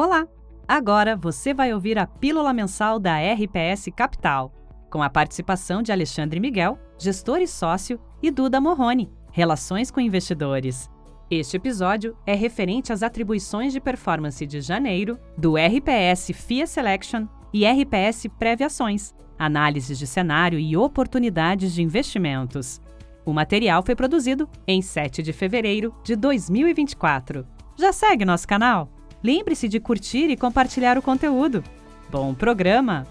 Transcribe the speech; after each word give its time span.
Olá! 0.00 0.28
Agora 0.68 1.16
você 1.16 1.52
vai 1.52 1.74
ouvir 1.74 1.98
a 1.98 2.06
pílula 2.06 2.52
mensal 2.52 3.00
da 3.00 3.16
RPS 3.18 3.88
Capital, 3.96 4.54
com 4.88 5.02
a 5.02 5.10
participação 5.10 5.82
de 5.82 5.90
Alexandre 5.90 6.38
Miguel, 6.38 6.78
gestor 6.96 7.38
e 7.38 7.48
sócio, 7.48 7.98
e 8.22 8.30
Duda 8.30 8.60
Morrone, 8.60 9.10
Relações 9.32 9.90
com 9.90 10.00
Investidores. 10.00 10.88
Este 11.28 11.56
episódio 11.56 12.16
é 12.24 12.32
referente 12.32 12.92
às 12.92 13.02
atribuições 13.02 13.72
de 13.72 13.80
performance 13.80 14.46
de 14.46 14.60
janeiro 14.60 15.18
do 15.36 15.56
RPS 15.56 16.30
FIA 16.32 16.68
Selection 16.68 17.26
e 17.52 17.66
RPS 17.66 18.28
Previações, 18.38 19.12
análises 19.36 19.98
de 19.98 20.06
cenário 20.06 20.60
e 20.60 20.76
oportunidades 20.76 21.74
de 21.74 21.82
investimentos. 21.82 22.80
O 23.26 23.32
material 23.32 23.82
foi 23.82 23.96
produzido 23.96 24.48
em 24.64 24.80
7 24.80 25.24
de 25.24 25.32
fevereiro 25.32 25.92
de 26.04 26.14
2024. 26.14 27.44
Já 27.76 27.92
segue 27.92 28.24
nosso 28.24 28.46
canal? 28.46 28.96
Lembre-se 29.22 29.68
de 29.68 29.80
curtir 29.80 30.30
e 30.30 30.36
compartilhar 30.36 30.96
o 30.96 31.02
conteúdo. 31.02 31.64
Bom 32.10 32.34
programa! 32.34 33.06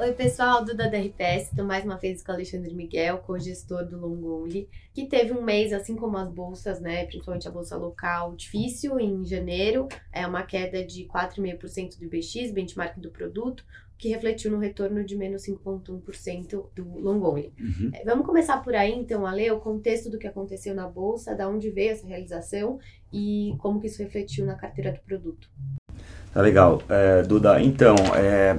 Oi, 0.00 0.14
pessoal, 0.14 0.64
Duda 0.64 0.88
da 0.88 0.98
RPS. 0.98 1.50
Estou 1.50 1.62
mais 1.62 1.84
uma 1.84 1.98
vez 1.98 2.22
com 2.22 2.32
o 2.32 2.34
Alexandre 2.34 2.74
Miguel, 2.74 3.18
co-gestor 3.18 3.84
do 3.84 3.98
Long 3.98 4.24
Only, 4.24 4.66
que 4.94 5.04
teve 5.04 5.30
um 5.34 5.42
mês, 5.42 5.74
assim 5.74 5.94
como 5.94 6.16
as 6.16 6.32
bolsas, 6.32 6.80
né, 6.80 7.04
principalmente 7.04 7.46
a 7.46 7.50
bolsa 7.50 7.76
local, 7.76 8.34
difícil 8.34 8.98
em 8.98 9.26
janeiro. 9.26 9.88
É 10.10 10.26
uma 10.26 10.42
queda 10.42 10.82
de 10.82 11.04
4,5% 11.04 11.98
do 11.98 12.06
IBX, 12.06 12.50
benchmark 12.50 12.98
do 12.98 13.10
produto, 13.10 13.62
que 13.98 14.08
refletiu 14.08 14.50
no 14.50 14.58
retorno 14.58 15.04
de 15.04 15.14
menos 15.14 15.42
5,1% 15.42 16.64
do 16.74 16.98
long 16.98 17.22
only. 17.22 17.52
Uhum. 17.60 17.90
É, 17.92 18.02
vamos 18.02 18.24
começar 18.24 18.56
por 18.64 18.74
aí, 18.74 18.94
então, 18.94 19.26
a 19.26 19.32
ler 19.34 19.52
o 19.52 19.60
contexto 19.60 20.08
do 20.08 20.18
que 20.18 20.26
aconteceu 20.26 20.74
na 20.74 20.88
bolsa, 20.88 21.34
da 21.34 21.46
onde 21.46 21.68
veio 21.68 21.90
essa 21.90 22.06
realização 22.06 22.78
e 23.12 23.54
como 23.58 23.78
que 23.78 23.86
isso 23.86 24.02
refletiu 24.02 24.46
na 24.46 24.54
carteira 24.54 24.92
do 24.92 25.00
produto. 25.00 25.50
Tá 26.32 26.40
legal. 26.40 26.80
É, 26.88 27.22
Duda, 27.22 27.60
então, 27.60 27.96
é, 28.16 28.56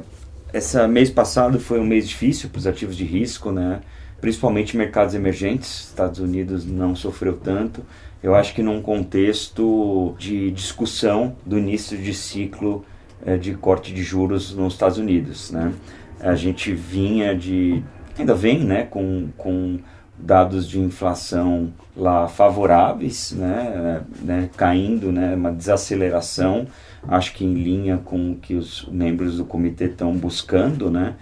esse 0.53 0.87
mês 0.87 1.09
passado 1.09 1.59
foi 1.59 1.79
um 1.79 1.85
mês 1.85 2.07
difícil 2.07 2.49
para 2.49 2.59
os 2.59 2.67
ativos 2.67 2.95
de 2.95 3.03
risco, 3.05 3.51
né? 3.51 3.81
principalmente 4.19 4.77
mercados 4.77 5.15
emergentes. 5.15 5.87
Estados 5.89 6.19
Unidos 6.19 6.65
não 6.65 6.95
sofreu 6.95 7.37
tanto. 7.37 7.83
Eu 8.21 8.35
acho 8.35 8.53
que 8.53 8.61
num 8.61 8.81
contexto 8.81 10.15
de 10.19 10.51
discussão 10.51 11.35
do 11.45 11.57
início 11.57 11.97
de 11.97 12.13
ciclo 12.13 12.85
é, 13.25 13.35
de 13.37 13.53
corte 13.55 13.93
de 13.93 14.03
juros 14.03 14.53
nos 14.53 14.73
Estados 14.73 14.97
Unidos. 14.97 15.51
Né? 15.51 15.73
A 16.19 16.35
gente 16.35 16.73
vinha 16.73 17.35
de. 17.35 17.83
ainda 18.17 18.35
vem 18.35 18.63
né, 18.63 18.83
com, 18.83 19.29
com 19.37 19.79
dados 20.21 20.69
de 20.69 20.79
inflação 20.79 21.71
lá 21.95 22.27
favoráveis, 22.27 23.31
né, 23.33 24.01
né, 24.21 24.49
caindo, 24.55 25.11
né, 25.11 25.35
uma 25.35 25.51
desaceleração, 25.51 26.67
acho 27.07 27.33
que 27.33 27.43
em 27.43 27.55
linha 27.55 27.97
com 27.97 28.31
o 28.31 28.35
que 28.35 28.55
os 28.55 28.87
membros 28.89 29.37
do 29.37 29.45
comitê 29.45 29.85
estão 29.85 30.13
buscando, 30.13 30.89
né. 30.89 31.15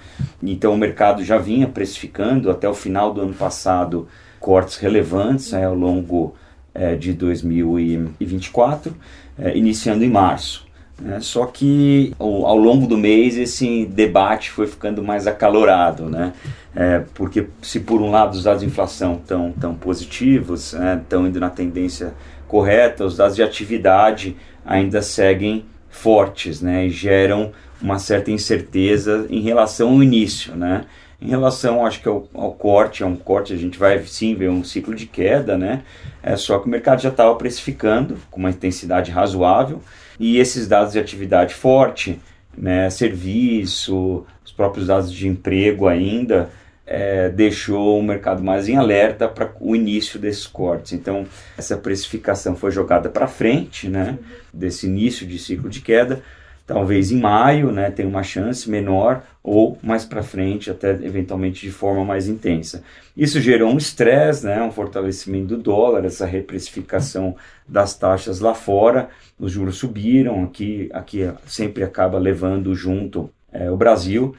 Então 0.43 0.73
o 0.73 0.77
mercado 0.77 1.23
já 1.23 1.37
vinha 1.37 1.67
precificando 1.67 2.51
até 2.51 2.67
o 2.67 2.73
final 2.73 3.13
do 3.13 3.21
ano 3.21 3.33
passado 3.33 4.07
cortes 4.39 4.77
relevantes 4.77 5.51
né, 5.51 5.65
ao 5.65 5.75
longo 5.75 6.35
é, 6.73 6.95
de 6.95 7.13
2024, 7.13 8.95
é, 9.37 9.57
iniciando 9.57 10.03
em 10.03 10.09
março. 10.09 10.68
Né? 11.01 11.19
Só 11.21 11.45
que 11.45 12.13
ao, 12.19 12.45
ao, 12.45 12.57
longo 12.57 12.85
do 12.85 12.97
mês 12.97 13.37
esse 13.37 13.85
debate 13.85 14.51
foi 14.51 14.67
ficando 14.67 15.01
mais 15.01 15.27
acalorado, 15.27 16.05
né? 16.05 16.33
É, 16.75 17.03
porque 17.13 17.47
se 17.61 17.79
por 17.79 18.01
um 18.01 18.11
lado 18.11 18.35
os 18.35 18.43
dados 18.43 18.61
de 18.61 18.67
inflação 18.67 19.15
estão 19.15 19.51
tão 19.59 19.73
positivos, 19.73 20.73
estão 20.73 21.23
né, 21.23 21.29
indo 21.29 21.39
na 21.39 21.49
tendência 21.49 22.13
correta, 22.47 23.05
os 23.05 23.17
dados 23.17 23.35
de 23.35 23.43
atividade 23.43 24.35
ainda 24.65 25.01
seguem 25.01 25.65
fortes 25.89 26.61
né, 26.61 26.85
e 26.85 26.89
geram 26.89 27.51
uma 27.81 27.97
certa 27.97 28.29
incerteza 28.29 29.25
em 29.29 29.41
relação 29.41 29.89
ao 29.89 30.03
início. 30.03 30.55
Né? 30.55 30.85
Em 31.21 31.27
relação, 31.27 31.85
acho 31.85 32.01
que 32.01 32.07
ao, 32.07 32.27
ao, 32.33 32.53
corte, 32.53 33.03
é 33.03 33.05
um 33.05 33.15
corte, 33.15 33.53
a 33.53 33.57
gente 33.57 33.77
vai 33.77 34.01
sim 34.03 34.35
ver 34.35 34.49
um 34.49 34.63
ciclo 34.63 34.95
de 34.95 35.05
queda, 35.05 35.57
né? 35.57 35.83
É 36.23 36.37
só 36.37 36.59
que 36.59 36.67
o 36.67 36.69
mercado 36.69 37.01
já 37.01 37.09
estava 37.09 37.35
precificando 37.35 38.17
com 38.31 38.39
uma 38.39 38.49
intensidade 38.49 39.11
razoável 39.11 39.81
e 40.19 40.37
esses 40.37 40.67
dados 40.67 40.93
de 40.93 40.99
atividade 40.99 41.53
forte, 41.53 42.19
né, 42.57 42.89
serviço, 42.89 44.25
os 44.45 44.51
próprios 44.51 44.87
dados 44.87 45.11
de 45.11 45.27
emprego 45.27 45.87
ainda, 45.87 46.49
é, 46.85 47.29
deixou 47.29 47.99
o 47.99 48.03
mercado 48.03 48.43
mais 48.43 48.67
em 48.67 48.75
alerta 48.75 49.27
para 49.27 49.53
o 49.59 49.75
início 49.75 50.19
desses 50.19 50.47
cortes. 50.47 50.93
Então, 50.93 51.25
essa 51.57 51.77
precificação 51.77 52.55
foi 52.55 52.71
jogada 52.71 53.09
para 53.09 53.27
frente, 53.27 53.87
né, 53.87 54.17
desse 54.53 54.87
início 54.87 55.25
de 55.27 55.37
ciclo 55.37 55.69
de 55.69 55.81
queda, 55.81 56.21
talvez 56.69 57.11
em 57.11 57.19
maio, 57.19 57.71
né, 57.71 57.89
tem 57.89 58.05
uma 58.05 58.21
chance 58.21 58.69
menor, 58.69 59.23
ou 59.41 59.79
mais 59.81 60.05
para 60.05 60.21
frente, 60.21 60.69
até 60.69 60.91
eventualmente 60.91 61.61
de 61.65 61.71
forma 61.71 62.05
mais 62.05 62.27
intensa. 62.27 62.83
Isso 63.17 63.41
gerou 63.41 63.71
um 63.71 63.77
estresse, 63.77 64.45
né, 64.45 64.61
um 64.61 64.69
fortalecimento 64.69 65.47
do 65.47 65.57
dólar, 65.57 66.05
essa 66.05 66.27
reprecificação 66.27 67.35
das 67.67 67.97
taxas 67.97 68.39
lá 68.39 68.53
fora, 68.53 69.09
os 69.39 69.51
juros 69.51 69.77
subiram, 69.77 70.43
aqui, 70.43 70.91
aqui 70.93 71.27
sempre 71.47 71.83
acaba 71.83 72.19
levando 72.19 72.75
junto 72.75 73.31
é, 73.51 73.71
o 73.71 73.75
Brasil, 73.75 74.35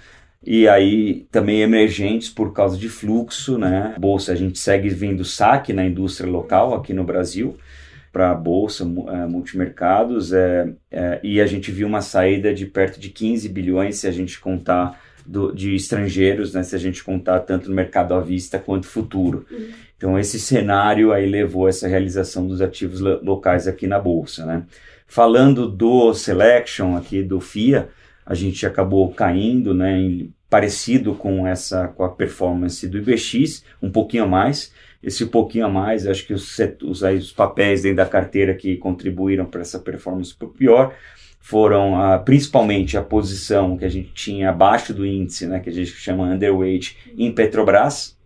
e 0.47 0.68
aí 0.68 1.26
também 1.32 1.62
emergentes 1.62 2.28
por 2.28 2.52
causa 2.52 2.78
de 2.78 2.88
fluxo, 2.88 3.58
né? 3.58 3.97
Bolsa, 3.98 4.32
a 4.32 4.36
gente 4.36 4.56
segue 4.56 4.88
vendo 4.88 5.24
saque 5.24 5.72
na 5.72 5.84
indústria 5.84 6.30
local 6.30 6.74
aqui 6.74 6.94
no 6.94 7.02
Brasil, 7.02 7.56
para 8.12 8.32
a 8.32 8.34
bolsa, 8.34 8.84
é, 8.84 9.26
multimercados, 9.26 10.32
é, 10.32 10.72
é, 10.91 11.21
e 11.22 11.41
a 11.41 11.47
gente 11.47 11.71
viu 11.71 11.87
uma 11.87 12.03
saída 12.03 12.53
de 12.53 12.66
perto 12.66 12.98
de 12.98 13.09
15 13.09 13.48
bilhões 13.48 13.98
se 13.98 14.06
a 14.06 14.10
gente 14.10 14.41
contar 14.41 15.00
do, 15.25 15.53
de 15.53 15.75
estrangeiros, 15.75 16.54
né, 16.54 16.62
se 16.62 16.75
a 16.75 16.78
gente 16.78 17.04
contar 17.04 17.41
tanto 17.41 17.69
no 17.69 17.75
mercado 17.75 18.15
à 18.15 18.21
vista 18.21 18.59
quanto 18.59 18.87
futuro. 18.87 19.47
Uhum. 19.50 19.69
Então 19.97 20.19
esse 20.19 20.41
cenário 20.41 21.12
aí 21.12 21.28
levou 21.28 21.69
essa 21.69 21.87
realização 21.87 22.47
dos 22.47 22.60
ativos 22.60 23.00
locais 23.00 23.69
aqui 23.69 23.87
na 23.87 23.98
bolsa, 23.98 24.47
né? 24.47 24.65
Falando 25.06 25.69
do 25.69 26.15
selection 26.15 26.97
aqui 26.97 27.22
do 27.22 27.41
FIA, 27.41 27.88
a 28.25 28.34
gente 28.34 28.65
acabou 28.65 29.12
caindo, 29.12 29.75
né, 29.75 29.98
em, 29.98 30.32
parecido 30.48 31.15
com 31.15 31.47
essa 31.47 31.88
com 31.88 32.04
a 32.04 32.09
performance 32.09 32.87
do 32.88 32.98
IBX, 32.98 33.65
um 33.82 33.91
pouquinho 33.91 34.25
a 34.25 34.27
mais, 34.27 34.72
esse 35.02 35.26
pouquinho 35.26 35.66
a 35.66 35.68
mais, 35.68 36.06
acho 36.06 36.26
que 36.26 36.34
os, 36.34 36.58
os, 36.82 37.02
aí, 37.02 37.16
os 37.16 37.32
papéis 37.32 37.82
dentro 37.82 37.98
da 37.98 38.06
carteira 38.06 38.54
que 38.54 38.76
contribuíram 38.76 39.46
para 39.46 39.62
essa 39.62 39.78
performance 39.78 40.34
por 40.34 40.50
pior 40.50 40.94
foram 41.40 41.94
principalmente 42.22 42.98
a 42.98 43.02
posição 43.02 43.76
que 43.76 43.84
a 43.84 43.88
gente 43.88 44.12
tinha 44.12 44.50
abaixo 44.50 44.92
do 44.92 45.06
índice, 45.06 45.46
né, 45.46 45.58
que 45.58 45.70
a 45.70 45.72
gente 45.72 45.90
chama 45.92 46.24
underweight, 46.24 46.98
em 47.16 47.32
Petrobras. 47.32 48.16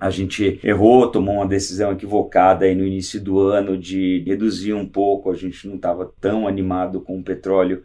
A 0.00 0.10
gente 0.10 0.58
errou, 0.64 1.10
tomou 1.10 1.36
uma 1.36 1.46
decisão 1.46 1.92
equivocada 1.92 2.64
aí 2.64 2.74
no 2.74 2.84
início 2.84 3.20
do 3.20 3.40
ano 3.40 3.76
de 3.78 4.22
reduzir 4.26 4.72
um 4.72 4.86
pouco, 4.86 5.30
a 5.30 5.34
gente 5.34 5.68
não 5.68 5.76
estava 5.76 6.10
tão 6.20 6.48
animado 6.48 7.00
com 7.00 7.18
o 7.18 7.22
petróleo 7.22 7.82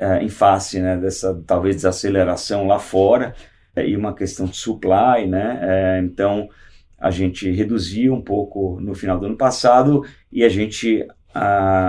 ah, 0.00 0.22
em 0.22 0.28
face 0.28 0.80
né, 0.80 0.96
dessa 0.96 1.40
talvez 1.46 1.76
desaceleração 1.76 2.66
lá 2.66 2.78
fora 2.78 3.34
e 3.76 3.96
uma 3.96 4.14
questão 4.14 4.46
de 4.46 4.56
supply, 4.56 5.26
né? 5.26 5.58
É, 5.62 6.00
então 6.02 6.48
a 7.06 7.10
gente 7.10 7.50
reduziu 7.52 8.12
um 8.12 8.20
pouco 8.20 8.80
no 8.80 8.94
final 8.94 9.18
do 9.18 9.26
ano 9.26 9.36
passado 9.36 10.04
e 10.32 10.42
a 10.42 10.48
gente 10.48 11.06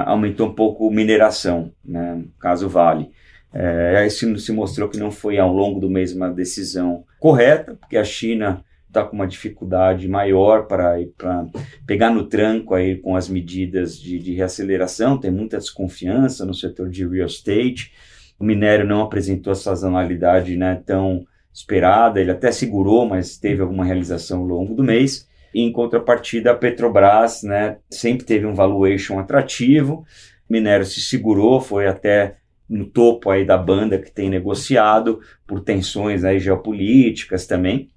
aumentou 0.06 0.48
um 0.48 0.54
pouco 0.54 0.92
mineração, 0.92 1.72
né, 1.84 2.24
caso 2.40 2.68
Vale. 2.70 3.10
É, 3.54 4.06
isso 4.06 4.38
se 4.38 4.52
mostrou 4.52 4.90
que 4.90 5.00
não 5.00 5.10
foi 5.10 5.40
ao 5.40 5.52
longo 5.52 5.80
do 5.80 5.90
mês 5.90 6.14
uma 6.14 6.30
decisão 6.30 7.06
correta, 7.20 7.76
porque 7.76 7.98
a 7.98 8.04
China 8.04 8.64
está 8.88 9.04
com 9.04 9.16
uma 9.16 9.26
dificuldade 9.26 10.08
maior 10.08 10.68
para 10.68 10.98
pegar 11.86 12.12
no 12.12 12.26
tranco 12.26 12.76
aí 12.76 12.98
com 12.98 13.16
as 13.16 13.30
medidas 13.30 13.98
de, 13.98 14.20
de 14.20 14.34
reaceleração, 14.34 15.18
tem 15.18 15.32
muita 15.32 15.58
desconfiança 15.58 16.46
no 16.46 16.54
setor 16.54 16.90
de 16.90 17.08
real 17.08 17.28
estate, 17.28 17.94
o 18.38 18.44
minério 18.44 18.86
não 18.86 19.02
apresentou 19.02 19.52
a 19.52 19.56
sazonalidade 19.56 20.56
né, 20.56 20.82
tão 20.86 21.26
esperada, 21.58 22.22
ele 22.22 22.30
até 22.30 22.52
segurou, 22.52 23.08
mas 23.08 23.36
teve 23.36 23.64
alguma 23.64 23.84
realização 23.84 24.42
ao 24.42 24.46
longo 24.46 24.76
do 24.76 24.84
mês. 24.84 25.28
Em 25.52 25.72
contrapartida, 25.72 26.52
a 26.52 26.56
Petrobras 26.56 27.42
né, 27.42 27.78
sempre 27.90 28.28
teve 28.28 28.46
um 28.46 28.54
valuation 28.54 29.18
atrativo, 29.18 30.06
o 30.48 30.54
minério 30.54 30.86
se 30.86 31.02
segurou, 31.02 31.60
foi 31.60 31.88
até 31.88 32.38
no 32.70 32.86
topo 32.86 33.32
aí 33.32 33.44
da 33.44 33.58
banda 33.58 33.98
que 33.98 34.12
tem 34.12 34.30
negociado 34.30 35.20
por 35.48 35.62
tensões 35.62 36.24
aí 36.24 36.40
geopolíticas 36.40 37.48
também. 37.48 37.90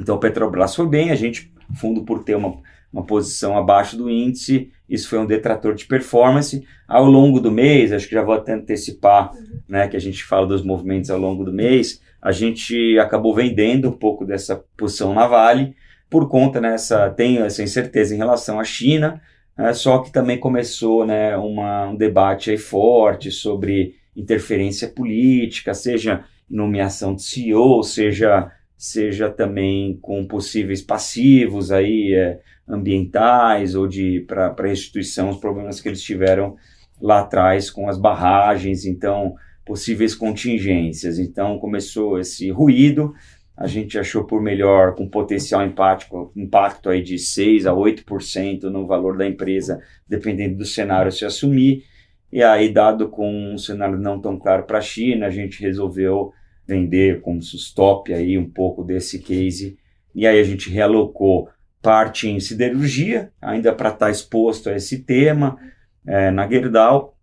Então 0.00 0.16
a 0.16 0.18
Petrobras 0.18 0.74
foi 0.74 0.88
bem, 0.88 1.12
a 1.12 1.14
gente, 1.14 1.52
fundo 1.76 2.02
por 2.02 2.24
ter 2.24 2.34
uma, 2.34 2.56
uma 2.92 3.04
posição 3.04 3.56
abaixo 3.56 3.96
do 3.96 4.10
índice, 4.10 4.72
isso 4.88 5.08
foi 5.08 5.20
um 5.20 5.26
detrator 5.26 5.72
de 5.72 5.84
performance. 5.84 6.66
Ao 6.88 7.04
longo 7.04 7.38
do 7.38 7.52
mês, 7.52 7.92
acho 7.92 8.08
que 8.08 8.14
já 8.14 8.24
vou 8.24 8.34
até 8.34 8.54
antecipar, 8.54 9.30
né, 9.68 9.86
que 9.86 9.96
a 9.96 10.00
gente 10.00 10.24
fala 10.24 10.48
dos 10.48 10.64
movimentos 10.64 11.10
ao 11.10 11.18
longo 11.18 11.44
do 11.44 11.52
mês, 11.52 12.00
a 12.20 12.32
gente 12.32 12.98
acabou 12.98 13.34
vendendo 13.34 13.88
um 13.88 13.92
pouco 13.92 14.24
dessa 14.24 14.56
posição 14.76 15.14
na 15.14 15.26
Vale, 15.26 15.74
por 16.10 16.28
conta 16.28 16.60
nessa, 16.60 17.08
né, 17.08 17.14
tenho 17.14 17.44
essa 17.44 17.62
incerteza 17.62 18.14
em 18.14 18.18
relação 18.18 18.58
à 18.58 18.64
China, 18.64 19.20
é, 19.56 19.72
só 19.72 19.98
que 19.98 20.12
também 20.12 20.38
começou 20.38 21.04
né, 21.04 21.36
uma, 21.36 21.88
um 21.88 21.96
debate 21.96 22.50
aí 22.50 22.58
forte 22.58 23.30
sobre 23.30 23.96
interferência 24.16 24.88
política, 24.88 25.74
seja 25.74 26.24
nomeação 26.48 27.14
de 27.14 27.22
CEO, 27.22 27.82
seja, 27.82 28.50
seja 28.76 29.28
também 29.28 29.98
com 30.00 30.26
possíveis 30.26 30.80
passivos 30.80 31.70
aí, 31.70 32.14
é, 32.14 32.40
ambientais 32.68 33.74
ou 33.74 33.86
de 33.86 34.24
para 34.26 34.54
restituição, 34.62 35.30
os 35.30 35.38
problemas 35.38 35.80
que 35.80 35.88
eles 35.88 36.02
tiveram 36.02 36.56
lá 37.00 37.20
atrás 37.20 37.70
com 37.70 37.88
as 37.88 37.98
barragens, 37.98 38.84
então 38.84 39.34
possíveis 39.68 40.14
contingências. 40.14 41.18
Então 41.18 41.58
começou 41.58 42.18
esse 42.18 42.50
ruído, 42.50 43.14
a 43.54 43.66
gente 43.66 43.98
achou 43.98 44.24
por 44.24 44.40
melhor, 44.40 44.94
com 44.94 45.06
potencial 45.06 45.62
impacto, 45.64 46.32
impacto 46.34 46.88
aí 46.88 47.02
de 47.02 47.18
6 47.18 47.66
a 47.66 47.72
8% 47.72 48.62
no 48.64 48.86
valor 48.86 49.18
da 49.18 49.26
empresa, 49.26 49.78
dependendo 50.08 50.56
do 50.56 50.64
cenário 50.64 51.12
se 51.12 51.26
assumir. 51.26 51.84
E 52.32 52.42
aí, 52.42 52.72
dado 52.72 53.08
com 53.08 53.52
um 53.52 53.58
cenário 53.58 53.98
não 53.98 54.20
tão 54.20 54.38
claro 54.38 54.64
para 54.64 54.78
a 54.78 54.82
China, 54.82 55.26
a 55.26 55.30
gente 55.30 55.60
resolveu 55.60 56.32
vender 56.66 57.20
como 57.20 57.40
stop 57.40 58.12
aí 58.12 58.38
um 58.38 58.48
pouco 58.48 58.82
desse 58.82 59.18
case. 59.18 59.78
E 60.14 60.26
aí 60.26 60.38
a 60.38 60.44
gente 60.44 60.70
realocou 60.70 61.48
parte 61.82 62.28
em 62.28 62.40
siderurgia, 62.40 63.32
ainda 63.40 63.72
para 63.72 63.88
estar 63.88 64.06
tá 64.06 64.10
exposto 64.10 64.70
a 64.70 64.76
esse 64.76 65.02
tema, 65.04 65.58
é, 66.06 66.30
na 66.30 66.48
Gerdau, 66.48 67.17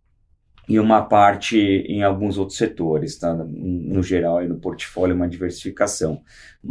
e 0.67 0.79
uma 0.79 1.03
parte 1.03 1.57
em 1.57 2.03
alguns 2.03 2.37
outros 2.37 2.57
setores, 2.57 3.17
tá? 3.17 3.33
No 3.33 4.01
geral, 4.01 4.37
aí 4.37 4.47
no 4.47 4.59
portfólio, 4.59 5.15
uma 5.15 5.27
diversificação. 5.27 6.21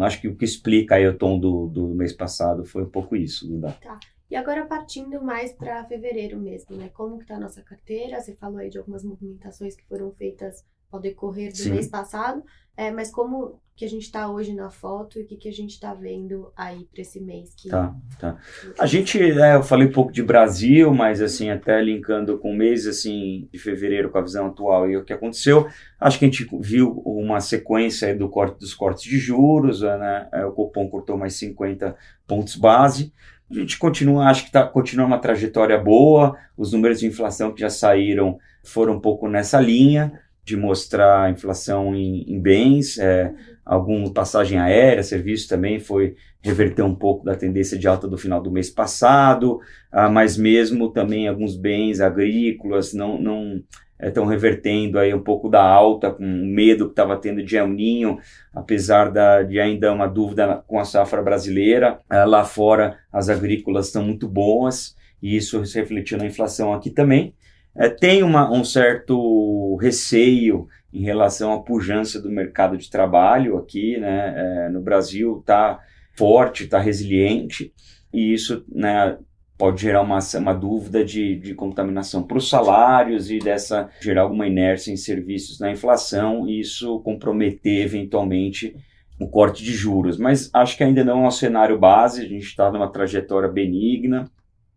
Acho 0.00 0.20
que 0.20 0.28
o 0.28 0.36
que 0.36 0.44
explica 0.44 0.96
aí 0.96 1.06
o 1.06 1.16
tom 1.16 1.38
do, 1.38 1.66
do 1.68 1.88
mês 1.88 2.12
passado 2.12 2.64
foi 2.64 2.82
um 2.82 2.90
pouco 2.90 3.14
isso, 3.14 3.46
Duda. 3.46 3.76
Tá. 3.80 3.98
E 4.30 4.36
agora 4.36 4.66
partindo 4.66 5.22
mais 5.22 5.52
para 5.52 5.84
fevereiro 5.84 6.38
mesmo, 6.40 6.76
né? 6.76 6.90
Como 6.92 7.18
que 7.18 7.26
tá 7.26 7.36
a 7.36 7.40
nossa 7.40 7.62
carteira? 7.62 8.20
Você 8.20 8.34
falou 8.34 8.58
aí 8.58 8.68
de 8.68 8.78
algumas 8.78 9.04
movimentações 9.04 9.76
que 9.76 9.86
foram 9.86 10.10
feitas 10.12 10.64
ao 10.94 11.00
decorrer 11.00 11.50
do 11.50 11.58
Sim. 11.58 11.72
mês 11.72 11.88
passado, 11.88 12.42
é, 12.76 12.90
mas 12.90 13.10
como 13.10 13.60
que 13.76 13.84
a 13.84 13.88
gente 13.88 14.04
está 14.04 14.30
hoje 14.30 14.54
na 14.54 14.70
foto 14.70 15.18
e 15.18 15.22
o 15.22 15.26
que, 15.26 15.36
que 15.36 15.48
a 15.48 15.52
gente 15.52 15.70
está 15.70 15.92
vendo 15.92 16.52
aí 16.56 16.86
para 16.92 17.02
esse 17.02 17.20
mês? 17.20 17.52
Que... 17.56 17.68
Tá, 17.68 17.92
tá. 18.20 18.38
A 18.78 18.86
gente, 18.86 19.20
é, 19.20 19.56
eu 19.56 19.64
falei 19.64 19.88
um 19.88 19.92
pouco 19.92 20.12
de 20.12 20.22
Brasil, 20.22 20.94
mas 20.94 21.20
assim, 21.20 21.50
até 21.50 21.82
linkando 21.82 22.38
com 22.38 22.52
o 22.52 22.56
mês 22.56 22.86
assim, 22.86 23.48
de 23.52 23.58
fevereiro, 23.58 24.10
com 24.10 24.18
a 24.18 24.22
visão 24.22 24.46
atual 24.46 24.88
e 24.88 24.96
o 24.96 25.04
que 25.04 25.12
aconteceu, 25.12 25.66
acho 25.98 26.18
que 26.20 26.24
a 26.24 26.28
gente 26.28 26.48
viu 26.60 27.02
uma 27.04 27.40
sequência 27.40 28.16
do 28.16 28.28
corte 28.28 28.60
dos 28.60 28.72
cortes 28.72 29.02
de 29.02 29.18
juros, 29.18 29.80
né? 29.80 30.28
É, 30.32 30.44
o 30.44 30.52
Copom 30.52 30.88
cortou 30.88 31.16
mais 31.16 31.34
50 31.34 31.96
pontos 32.28 32.54
base, 32.54 33.12
a 33.50 33.54
gente 33.54 33.78
continua, 33.78 34.26
acho 34.26 34.46
que 34.46 34.52
tá, 34.52 34.64
continua 34.66 35.06
uma 35.06 35.18
trajetória 35.18 35.78
boa, 35.78 36.36
os 36.56 36.72
números 36.72 37.00
de 37.00 37.06
inflação 37.06 37.52
que 37.52 37.60
já 37.60 37.70
saíram 37.70 38.38
foram 38.62 38.94
um 38.94 39.00
pouco 39.00 39.28
nessa 39.28 39.60
linha, 39.60 40.20
de 40.44 40.56
mostrar 40.56 41.30
inflação 41.30 41.94
em, 41.94 42.22
em 42.28 42.40
bens, 42.40 42.98
é, 42.98 43.32
alguma 43.64 44.12
passagem 44.12 44.58
aérea, 44.58 45.02
serviço 45.02 45.48
também 45.48 45.80
foi 45.80 46.16
reverter 46.42 46.82
um 46.82 46.94
pouco 46.94 47.24
da 47.24 47.34
tendência 47.34 47.78
de 47.78 47.88
alta 47.88 48.06
do 48.06 48.18
final 48.18 48.42
do 48.42 48.50
mês 48.50 48.68
passado, 48.68 49.60
ah, 49.90 50.10
mas 50.10 50.36
mesmo 50.36 50.90
também 50.90 51.26
alguns 51.26 51.56
bens 51.56 52.00
agrícolas 52.00 52.92
não 52.92 53.18
não 53.18 53.62
estão 53.98 54.26
é, 54.26 54.28
revertendo 54.28 54.98
aí 54.98 55.14
um 55.14 55.22
pouco 55.22 55.48
da 55.48 55.62
alta 55.62 56.10
com 56.10 56.24
o 56.24 56.46
medo 56.46 56.86
que 56.86 56.92
estava 56.92 57.16
tendo 57.16 57.42
de 57.42 57.56
El 57.56 57.68
Ninho, 57.68 58.18
apesar 58.52 59.10
da, 59.10 59.42
de 59.42 59.58
ainda 59.58 59.92
uma 59.92 60.06
dúvida 60.06 60.62
com 60.66 60.78
a 60.78 60.84
safra 60.84 61.22
brasileira. 61.22 62.00
Ah, 62.10 62.24
lá 62.24 62.44
fora 62.44 62.98
as 63.10 63.30
agrícolas 63.30 63.86
estão 63.86 64.04
muito 64.04 64.28
boas 64.28 64.94
e 65.22 65.36
isso 65.36 65.64
se 65.64 65.78
refletiu 65.78 66.18
na 66.18 66.26
inflação 66.26 66.74
aqui 66.74 66.90
também 66.90 67.34
é, 67.76 67.88
tem 67.88 68.22
uma, 68.22 68.50
um 68.50 68.64
certo 68.64 69.76
receio 69.76 70.68
em 70.92 71.02
relação 71.02 71.52
à 71.52 71.62
pujança 71.62 72.20
do 72.20 72.30
mercado 72.30 72.78
de 72.78 72.88
trabalho 72.88 73.58
aqui, 73.58 73.98
né, 73.98 74.34
é, 74.36 74.68
no 74.68 74.80
Brasil 74.80 75.38
está 75.40 75.80
forte, 76.16 76.64
está 76.64 76.78
resiliente, 76.78 77.72
e 78.12 78.32
isso 78.32 78.64
né, 78.72 79.18
pode 79.58 79.82
gerar 79.82 80.02
uma, 80.02 80.18
uma 80.36 80.54
dúvida 80.54 81.04
de, 81.04 81.36
de 81.36 81.54
contaminação 81.54 82.22
para 82.22 82.38
os 82.38 82.48
salários 82.48 83.30
e 83.30 83.38
dessa 83.38 83.88
gerar 84.00 84.22
alguma 84.22 84.46
inércia 84.46 84.92
em 84.92 84.96
serviços 84.96 85.58
na 85.58 85.70
inflação 85.70 86.48
e 86.48 86.60
isso 86.60 87.00
comprometer 87.00 87.84
eventualmente 87.84 88.76
o 89.18 89.28
corte 89.28 89.62
de 89.62 89.72
juros. 89.72 90.16
Mas 90.16 90.50
acho 90.52 90.76
que 90.76 90.84
ainda 90.84 91.04
não 91.04 91.24
é 91.24 91.28
um 91.28 91.30
cenário 91.30 91.78
base, 91.78 92.22
a 92.22 92.28
gente 92.28 92.44
está 92.44 92.70
numa 92.70 92.90
trajetória 92.90 93.48
benigna, 93.48 94.30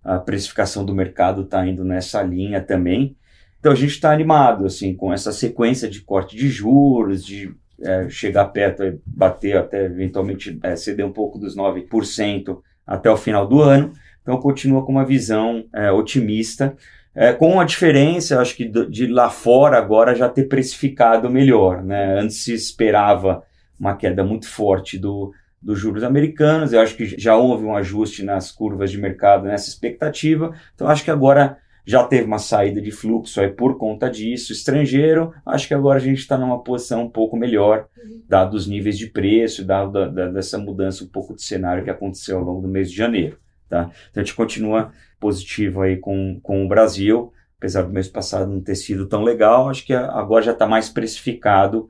a 0.08 0.20
precificação 0.20 0.86
do 0.86 0.96
mercado 0.96 1.42
está 1.42 1.68
indo 1.68 1.84
nessa 1.84 2.24
linha 2.24 2.62
também. 2.62 3.18
Então 3.60 3.74
a 3.74 3.76
gente 3.76 3.92
está 3.92 4.12
animado 4.12 4.66
assim 4.66 4.96
com 4.96 5.12
essa 5.12 5.34
sequência 5.34 5.90
de 5.90 6.00
corte 6.00 6.38
de 6.38 6.48
juros, 6.48 7.26
de 7.26 7.54
é, 7.84 8.08
chegar 8.10 8.46
perto 8.46 8.86
e 8.86 8.98
bater 9.06 9.58
até 9.58 9.84
eventualmente 9.84 10.58
é, 10.64 10.78
ceder 10.78 11.06
um 11.06 11.12
pouco 11.12 11.38
dos 11.38 11.58
9% 11.58 12.60
até 12.86 13.12
o 13.12 13.18
final 13.18 13.46
do 13.46 13.62
ano. 13.62 13.92
Então 14.22 14.38
continua 14.38 14.86
com 14.86 14.94
uma 14.94 15.06
visão 15.06 15.66
é, 15.74 15.92
otimista, 15.92 16.76
é, 17.14 17.34
com 17.34 17.60
a 17.60 17.66
diferença, 17.66 18.40
acho 18.40 18.56
que 18.56 18.66
de 18.66 19.08
lá 19.08 19.30
fora 19.30 19.78
agora 19.78 20.16
já 20.16 20.30
ter 20.30 20.46
precificado 20.46 21.30
melhor. 21.30 21.84
Né? 21.84 22.18
Antes 22.18 22.44
se 22.44 22.54
esperava 22.54 23.44
uma 23.78 23.96
queda 23.96 24.24
muito 24.24 24.48
forte 24.48 24.98
do, 24.98 25.34
dos 25.62 25.80
juros 25.80 26.04
americanos. 26.04 26.74
Eu 26.74 26.82
acho 26.82 26.96
que 26.96 27.20
já 27.20 27.36
houve 27.36 27.66
um 27.66 27.76
ajuste 27.76 28.24
nas 28.24 28.52
curvas 28.52 28.92
de 28.92 28.98
mercado 28.98 29.46
nessa 29.46 29.70
expectativa. 29.70 30.54
Então, 30.74 30.88
acho 30.88 31.04
que 31.04 31.12
agora 31.12 31.58
já 31.86 32.04
teve 32.04 32.26
uma 32.26 32.38
saída 32.38 32.82
de 32.82 32.92
fluxo 32.92 33.40
aí 33.40 33.50
por 33.50 33.78
conta 33.78 34.10
disso, 34.10 34.52
estrangeiro. 34.52 35.34
Acho 35.46 35.70
que 35.70 35.74
agora 35.74 35.98
a 35.98 36.02
gente 36.02 36.20
está 36.20 36.38
numa 36.38 36.62
posição 36.62 37.04
um 37.04 37.10
pouco 37.10 37.38
melhor, 37.38 37.88
uhum. 37.98 38.22
dados 38.28 38.64
os 38.64 38.68
níveis 38.68 38.98
de 38.98 39.08
preço, 39.08 39.64
dado 39.64 39.92
da, 39.92 40.08
da, 40.08 40.28
dessa 40.28 40.58
mudança 40.58 41.06
um 41.06 41.08
pouco 41.08 41.34
de 41.34 41.42
cenário 41.42 41.84
que 41.84 41.90
aconteceu 41.90 42.40
ao 42.40 42.44
longo 42.44 42.62
do 42.62 42.68
mês 42.68 42.92
de 42.92 42.98
janeiro. 42.98 43.38
Tá? 43.70 43.90
Então, 44.10 44.22
a 44.22 44.26
gente 44.26 44.36
continua 44.36 44.92
positivo 45.18 45.82
aí 45.82 45.98
com, 45.98 46.40
com 46.44 46.66
o 46.66 46.68
Brasil, 46.68 47.32
apesar 47.58 47.84
do 47.84 47.94
mês 47.94 48.08
passado 48.08 48.52
não 48.52 48.62
ter 48.62 48.76
sido 48.76 49.08
tão 49.08 49.24
legal. 49.24 49.70
Acho 49.70 49.86
que 49.86 49.94
agora 49.94 50.44
já 50.44 50.52
está 50.52 50.68
mais 50.68 50.90
precificado 50.90 51.88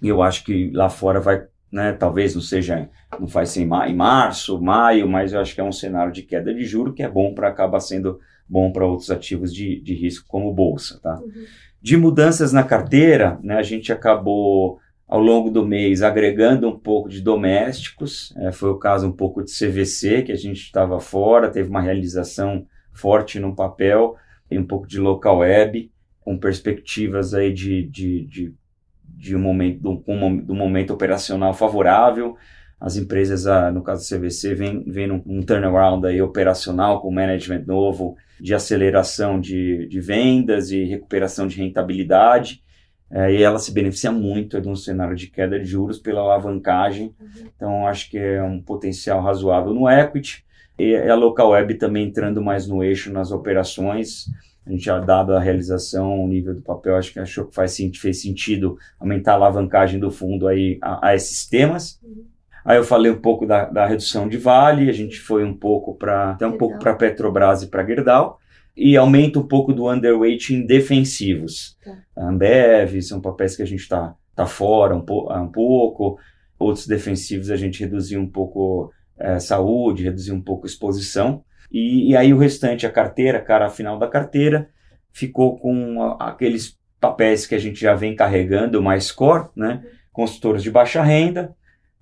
e 0.00 0.08
eu 0.08 0.22
acho 0.22 0.44
que 0.44 0.70
lá 0.72 0.88
fora 0.88 1.20
vai 1.20 1.46
né? 1.70 1.92
Talvez 1.92 2.34
não 2.34 2.42
seja, 2.42 2.88
não 3.18 3.26
faz 3.26 3.50
ser 3.50 3.62
em, 3.62 3.94
março, 3.94 4.60
maio, 4.60 5.08
mas 5.08 5.32
eu 5.32 5.40
acho 5.40 5.54
que 5.54 5.60
é 5.60 5.64
um 5.64 5.72
cenário 5.72 6.12
de 6.12 6.22
queda 6.22 6.54
de 6.54 6.64
juro 6.64 6.92
que 6.92 7.02
é 7.02 7.08
bom 7.08 7.34
para 7.34 7.48
acabar 7.48 7.80
sendo 7.80 8.18
bom 8.48 8.70
para 8.70 8.86
outros 8.86 9.10
ativos 9.10 9.52
de, 9.52 9.80
de 9.80 9.94
risco 9.94 10.26
como 10.28 10.52
bolsa, 10.52 11.00
tá? 11.02 11.18
Uhum. 11.18 11.44
De 11.82 11.96
mudanças 11.96 12.52
na 12.52 12.62
carteira, 12.62 13.38
né? 13.42 13.56
A 13.56 13.62
gente 13.62 13.92
acabou 13.92 14.78
ao 15.06 15.20
longo 15.20 15.50
do 15.50 15.64
mês 15.64 16.02
agregando 16.02 16.68
um 16.68 16.78
pouco 16.78 17.08
de 17.08 17.20
domésticos, 17.20 18.34
é, 18.38 18.50
foi 18.50 18.70
o 18.70 18.78
caso 18.78 19.06
um 19.06 19.12
pouco 19.12 19.42
de 19.42 19.52
CVC 19.52 20.22
que 20.22 20.32
a 20.32 20.36
gente 20.36 20.62
estava 20.62 20.98
fora, 20.98 21.50
teve 21.50 21.68
uma 21.68 21.80
realização 21.80 22.66
forte 22.92 23.38
no 23.38 23.54
papel 23.54 24.16
e 24.50 24.58
um 24.58 24.66
pouco 24.66 24.86
de 24.86 24.98
local 24.98 25.38
web, 25.38 25.90
com 26.20 26.38
perspectivas 26.38 27.34
aí 27.34 27.52
de, 27.52 27.84
de, 27.84 28.24
de 28.24 28.54
de 29.08 29.36
um 29.36 29.40
momento, 29.40 29.80
do, 29.80 30.02
um, 30.06 30.36
do 30.36 30.54
momento 30.54 30.92
operacional 30.92 31.54
favorável. 31.54 32.36
As 32.80 32.96
empresas, 32.96 33.46
ah, 33.46 33.70
no 33.70 33.82
caso 33.82 34.02
do 34.02 34.18
CVC, 34.18 34.54
vem, 34.54 34.84
vem 34.84 35.06
num, 35.06 35.22
um 35.26 35.42
turnaround 35.42 36.06
aí 36.06 36.20
operacional 36.20 37.00
com 37.00 37.10
management 37.10 37.64
novo, 37.66 38.16
de 38.38 38.54
aceleração 38.54 39.40
de, 39.40 39.86
de 39.88 40.00
vendas 40.00 40.70
e 40.70 40.84
recuperação 40.84 41.46
de 41.46 41.56
rentabilidade. 41.56 42.62
É, 43.10 43.32
e 43.32 43.42
ela 43.42 43.58
se 43.58 43.72
beneficia 43.72 44.10
muito 44.10 44.60
de 44.60 44.68
um 44.68 44.74
cenário 44.74 45.14
de 45.14 45.28
queda 45.28 45.58
de 45.58 45.64
juros 45.64 45.98
pela 45.98 46.20
alavancagem. 46.20 47.14
Uhum. 47.20 47.50
Então, 47.54 47.86
acho 47.86 48.10
que 48.10 48.18
é 48.18 48.42
um 48.42 48.60
potencial 48.60 49.22
razoável 49.22 49.72
no 49.72 49.88
equity. 49.88 50.44
E 50.78 50.94
a 50.94 51.14
local 51.14 51.50
web 51.50 51.74
também 51.74 52.06
entrando 52.06 52.42
mais 52.42 52.66
no 52.66 52.82
eixo 52.82 53.10
nas 53.10 53.32
operações 53.32 54.26
a 54.66 54.70
gente 54.70 54.84
já 54.84 54.98
dado 54.98 55.32
a 55.32 55.40
realização, 55.40 56.24
o 56.24 56.26
nível 56.26 56.54
do 56.54 56.60
papel, 56.60 56.96
acho 56.96 57.12
que 57.12 57.20
achou 57.20 57.46
que 57.46 57.54
faz, 57.54 57.76
fez 57.94 58.22
sentido 58.22 58.76
aumentar 58.98 59.32
a 59.32 59.34
alavancagem 59.36 60.00
do 60.00 60.10
fundo 60.10 60.48
aí 60.48 60.78
a, 60.82 61.08
a 61.08 61.14
esses 61.14 61.46
temas. 61.46 62.00
Uhum. 62.02 62.24
Aí 62.64 62.76
eu 62.76 62.82
falei 62.82 63.12
um 63.12 63.20
pouco 63.20 63.46
da, 63.46 63.66
da, 63.66 63.86
redução 63.86 64.28
de 64.28 64.36
vale, 64.36 64.90
a 64.90 64.92
gente 64.92 65.20
foi 65.20 65.44
um 65.44 65.54
pouco 65.54 65.94
para 65.94 66.32
até 66.32 66.44
um 66.44 66.50
Gerdau. 66.50 66.58
pouco 66.58 66.78
para 66.80 66.94
Petrobras 66.94 67.62
e 67.62 67.68
para 67.68 67.86
Gerdau 67.86 68.40
e 68.76 68.96
aumenta 68.96 69.38
um 69.38 69.46
pouco 69.46 69.72
do 69.72 69.88
underweight 69.88 70.52
em 70.52 70.66
defensivos. 70.66 71.78
Tá. 71.82 71.96
Ambev, 72.16 73.00
são 73.02 73.20
papéis 73.20 73.56
que 73.56 73.62
a 73.62 73.66
gente 73.66 73.80
está 73.80 74.14
tá 74.34 74.46
fora 74.46 74.94
um, 74.94 75.00
po, 75.00 75.32
um 75.32 75.48
pouco, 75.48 76.18
outros 76.58 76.86
defensivos 76.88 77.50
a 77.50 77.56
gente 77.56 77.80
reduziu 77.80 78.20
um 78.20 78.28
pouco 78.28 78.92
é, 79.16 79.38
saúde, 79.38 80.02
reduziu 80.02 80.34
um 80.34 80.42
pouco 80.42 80.66
exposição. 80.66 81.42
E, 81.70 82.10
e 82.10 82.16
aí 82.16 82.32
o 82.32 82.38
restante, 82.38 82.86
a 82.86 82.90
carteira, 82.90 83.40
cara, 83.40 83.66
a 83.66 83.70
final 83.70 83.98
da 83.98 84.08
carteira, 84.08 84.68
ficou 85.12 85.58
com 85.58 86.02
a, 86.02 86.30
aqueles 86.30 86.78
papéis 87.00 87.46
que 87.46 87.54
a 87.54 87.58
gente 87.58 87.80
já 87.80 87.94
vem 87.94 88.14
carregando, 88.16 88.82
mais 88.82 89.10
core, 89.12 89.48
né? 89.54 89.84
Consultores 90.12 90.62
de 90.62 90.70
baixa 90.70 91.02
renda, 91.02 91.54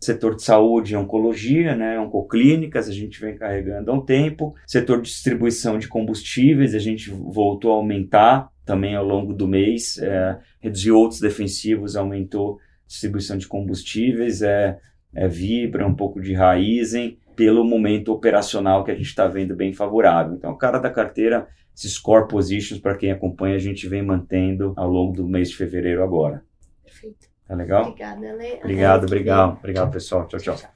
setor 0.05 0.37
de 0.37 0.43
saúde 0.43 0.93
e 0.93 0.97
oncologia, 0.97 1.75
né, 1.75 1.99
oncoclínicas, 1.99 2.89
a 2.89 2.93
gente 2.93 3.21
vem 3.21 3.37
carregando 3.37 3.91
há 3.91 3.95
um 3.95 4.05
tempo, 4.05 4.55
setor 4.67 5.01
de 5.01 5.09
distribuição 5.09 5.79
de 5.79 5.89
combustíveis, 5.89 6.75
a 6.75 6.79
gente 6.79 7.11
voltou 7.11 7.73
a 7.73 7.77
aumentar 7.77 8.51
também 8.65 8.95
ao 8.95 9.05
longo 9.05 9.33
do 9.33 9.49
mês, 9.49 9.99
é, 9.99 10.39
reduziu 10.61 10.97
outros 10.97 11.21
defensivos, 11.21 11.97
aumentou 11.97 12.59
distribuição 12.87 13.37
de 13.37 13.49
combustíveis, 13.49 14.43
é, 14.43 14.79
é 15.15 15.29
Vibra, 15.29 15.87
um 15.87 15.95
pouco 15.95 16.21
de 16.21 16.35
Raizen, 16.35 17.19
pelo 17.35 17.65
momento 17.65 18.13
operacional 18.13 18.85
que 18.85 18.91
a 18.91 18.95
gente 18.95 19.07
está 19.07 19.27
vendo 19.27 19.55
bem 19.55 19.73
favorável. 19.73 20.35
Então, 20.35 20.53
o 20.53 20.59
cara 20.59 20.79
da 20.79 20.91
carteira, 20.91 21.47
esses 21.75 21.99
core 21.99 22.29
positions, 22.29 22.81
para 22.81 22.97
quem 22.97 23.11
acompanha, 23.11 23.57
a 23.57 23.61
gente 23.61 23.89
vem 23.89 24.03
mantendo 24.03 24.73
ao 24.77 24.89
longo 24.89 25.13
do 25.13 25.29
mês 25.29 25.51
de 25.51 25.57
fevereiro 25.57 26.03
agora. 26.03 26.45
Perfeito. 26.83 27.29
Tá 27.47 27.55
legal? 27.55 27.83
Obrigada, 27.83 28.31
Ale. 28.31 28.55
Obrigado, 28.55 29.05
obrigado. 29.05 29.59
Obrigado, 29.59 29.93
pessoal. 29.93 30.27
tchau. 30.27 30.41
tchau. 30.41 30.57
tchau. 30.57 30.75